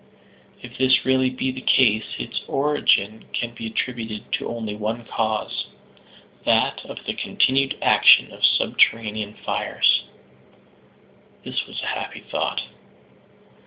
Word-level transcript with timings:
If 0.63 0.79
this 0.79 1.05
really 1.05 1.29
be 1.29 1.51
the 1.51 1.61
case, 1.61 2.15
its 2.17 2.41
origin 2.47 3.25
can 3.33 3.53
be 3.53 3.67
attributed 3.67 4.31
to 4.33 4.47
only 4.47 4.73
one 4.73 5.05
cause 5.05 5.67
that 6.43 6.83
of 6.85 7.05
the 7.05 7.13
continued 7.13 7.77
action 7.83 8.31
of 8.31 8.43
subterranean 8.43 9.35
fires. 9.45 10.05
This 11.45 11.67
was 11.67 11.83
a 11.83 11.93
happy 11.93 12.21
thought. 12.21 12.61